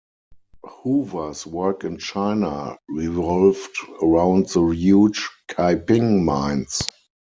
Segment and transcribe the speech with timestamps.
[0.65, 6.81] Hoover's work in China revolved around the huge Kaiping Mines.